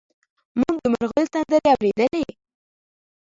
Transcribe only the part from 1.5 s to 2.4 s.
اورېدلې.